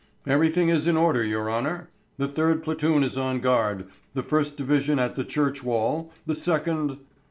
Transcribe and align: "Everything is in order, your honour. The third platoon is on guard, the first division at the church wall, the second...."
"Everything 0.25 0.69
is 0.69 0.87
in 0.87 0.97
order, 0.97 1.23
your 1.23 1.47
honour. 1.51 1.91
The 2.17 2.27
third 2.27 2.63
platoon 2.63 3.03
is 3.03 3.19
on 3.19 3.39
guard, 3.39 3.85
the 4.15 4.23
first 4.23 4.57
division 4.57 4.97
at 4.97 5.13
the 5.13 5.23
church 5.23 5.63
wall, 5.63 6.11
the 6.25 6.33
second...." 6.33 6.97